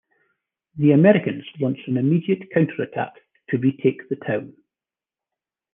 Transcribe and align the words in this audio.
The 0.77 0.93
Americans 0.93 1.43
launched 1.59 1.87
an 1.87 1.97
immediate 1.97 2.49
counterattack 2.49 3.13
to 3.49 3.59
retake 3.59 4.09
the 4.09 4.15
town. 4.15 4.55